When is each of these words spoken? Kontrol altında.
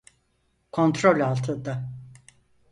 Kontrol 0.71 1.19
altında. 1.21 1.89